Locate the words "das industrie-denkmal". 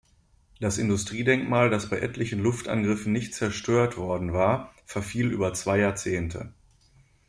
0.59-1.69